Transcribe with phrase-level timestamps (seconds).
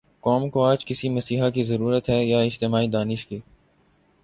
[0.21, 3.39] قوم کو آج کسی مسیحا کی ضرورت ہے یا اجتماعی دانش کی؟